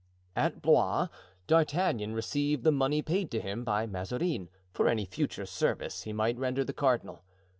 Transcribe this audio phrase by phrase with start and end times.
[0.35, 1.09] At Blois,
[1.45, 6.39] D'Artagnan received the money paid to him by Mazarin for any future service he might
[6.39, 7.23] render the cardinal.